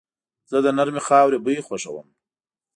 [0.51, 2.07] زه د نرمې خاورې بوی خوښوم.